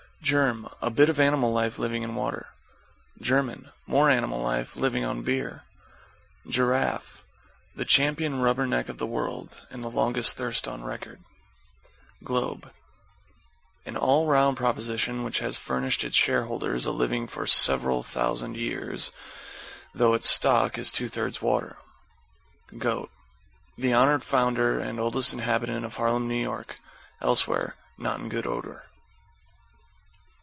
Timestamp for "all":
13.97-14.27